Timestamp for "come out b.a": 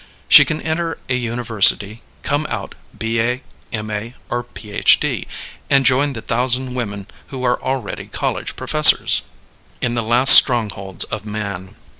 2.23-3.43